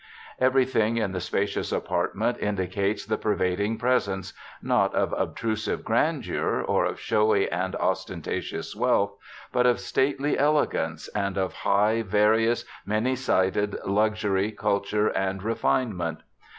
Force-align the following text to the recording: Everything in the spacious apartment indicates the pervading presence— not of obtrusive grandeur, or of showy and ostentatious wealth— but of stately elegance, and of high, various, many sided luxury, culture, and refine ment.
Everything 0.39 0.97
in 0.97 1.11
the 1.11 1.21
spacious 1.21 1.71
apartment 1.71 2.39
indicates 2.39 3.05
the 3.05 3.19
pervading 3.19 3.77
presence— 3.77 4.33
not 4.79 4.95
of 4.95 5.13
obtrusive 5.15 5.83
grandeur, 5.83 6.59
or 6.59 6.85
of 6.85 6.99
showy 6.99 7.47
and 7.51 7.75
ostentatious 7.75 8.75
wealth— 8.75 9.13
but 9.53 9.67
of 9.67 9.79
stately 9.79 10.39
elegance, 10.39 11.07
and 11.09 11.37
of 11.37 11.53
high, 11.53 12.01
various, 12.01 12.65
many 12.83 13.15
sided 13.15 13.77
luxury, 13.85 14.51
culture, 14.51 15.09
and 15.09 15.43
refine 15.43 15.95
ment. 15.95 16.21